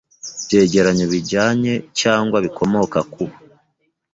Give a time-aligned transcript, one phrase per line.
[0.45, 3.23] byegeranyo bijyanye cyangwa bikomoka ku